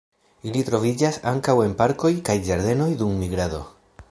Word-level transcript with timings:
Ili 0.51 0.63
troviĝas 0.69 1.19
ankaŭ 1.33 1.55
en 1.67 1.77
parkoj 1.83 2.13
kaj 2.31 2.39
ĝardenoj 2.49 2.93
dum 3.05 3.17
migrado. 3.23 3.63